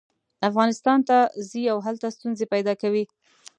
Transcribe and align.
افغانستان 0.49 0.99
ته 1.09 1.17
ځي 1.49 1.63
او 1.73 1.77
هلته 1.85 2.07
ستونزې 2.17 2.45
پیدا 2.53 2.73
کوي. 2.81 3.03